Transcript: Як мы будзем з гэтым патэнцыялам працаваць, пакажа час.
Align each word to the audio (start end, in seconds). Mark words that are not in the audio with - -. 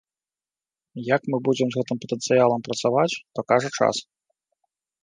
Як 1.15 1.21
мы 1.33 1.37
будзем 1.49 1.67
з 1.75 1.81
гэтым 1.81 1.97
патэнцыялам 2.07 2.61
працаваць, 2.69 3.19
пакажа 3.41 3.69
час. 3.77 3.95